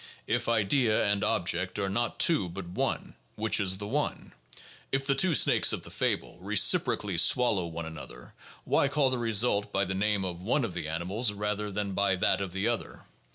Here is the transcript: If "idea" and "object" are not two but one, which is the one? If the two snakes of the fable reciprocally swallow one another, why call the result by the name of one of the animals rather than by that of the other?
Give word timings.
If 0.25 0.49
"idea" 0.49 1.05
and 1.05 1.23
"object" 1.23 1.77
are 1.77 1.87
not 1.87 2.19
two 2.19 2.49
but 2.49 2.65
one, 2.65 3.13
which 3.35 3.59
is 3.59 3.77
the 3.77 3.85
one? 3.85 4.33
If 4.91 5.05
the 5.05 5.13
two 5.13 5.35
snakes 5.35 5.73
of 5.73 5.83
the 5.83 5.91
fable 5.91 6.39
reciprocally 6.39 7.17
swallow 7.19 7.67
one 7.67 7.85
another, 7.85 8.33
why 8.63 8.87
call 8.87 9.11
the 9.11 9.19
result 9.19 9.71
by 9.71 9.85
the 9.85 9.93
name 9.93 10.25
of 10.25 10.41
one 10.41 10.65
of 10.65 10.73
the 10.73 10.87
animals 10.87 11.31
rather 11.31 11.69
than 11.71 11.93
by 11.93 12.15
that 12.15 12.41
of 12.41 12.51
the 12.51 12.67
other? 12.67 13.03